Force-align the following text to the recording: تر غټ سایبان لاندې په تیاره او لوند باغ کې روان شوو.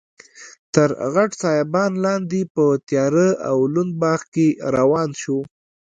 تر 0.73 0.89
غټ 1.13 1.31
سایبان 1.43 1.91
لاندې 2.05 2.41
په 2.55 2.65
تیاره 2.89 3.29
او 3.49 3.57
لوند 3.73 3.93
باغ 4.01 4.21
کې 4.33 4.47
روان 4.75 5.09
شوو. 5.21 5.41